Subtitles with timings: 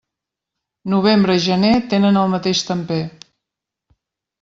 [0.93, 3.03] Novembre i gener tenen el mateix temper.